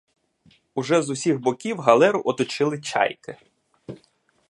Уже 0.75 1.01
з 1.01 1.09
усіх 1.09 1.39
боків 1.39 1.79
галеру 1.79 2.21
оточили 2.25 2.81
чайки. 2.81 3.37